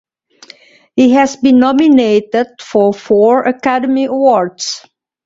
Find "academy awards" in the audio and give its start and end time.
3.43-4.83